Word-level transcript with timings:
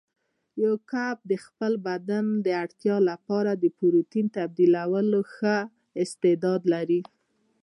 یو 0.63 0.73
کب 0.91 1.15
د 1.31 1.33
خپل 1.45 1.71
بدن 1.87 2.25
اړتیا 2.63 2.95
لپاره 3.09 3.51
د 3.55 3.65
پروتین 3.77 4.25
تبدیلولو 4.37 5.19
ښه 5.33 5.55
استعداد 6.03 6.61
لري. 6.73 7.01